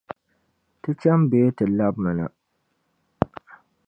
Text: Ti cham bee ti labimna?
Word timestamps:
Ti 0.81 0.91
cham 1.01 1.19
bee 1.31 1.49
ti 1.57 1.63
labimna? 1.77 2.25